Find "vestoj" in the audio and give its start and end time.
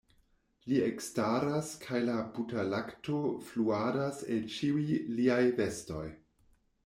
5.61-6.05